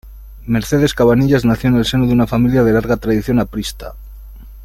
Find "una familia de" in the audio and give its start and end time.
2.13-2.71